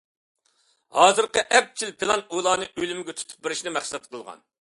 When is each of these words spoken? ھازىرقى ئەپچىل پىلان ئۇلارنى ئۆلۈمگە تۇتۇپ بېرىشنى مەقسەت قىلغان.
ھازىرقى 0.99 1.43
ئەپچىل 1.57 1.91
پىلان 2.03 2.23
ئۇلارنى 2.37 2.69
ئۆلۈمگە 2.71 3.17
تۇتۇپ 3.21 3.37
بېرىشنى 3.49 3.75
مەقسەت 3.77 4.09
قىلغان. 4.15 4.43